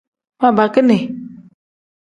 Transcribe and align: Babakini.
Babakini. 0.41 0.97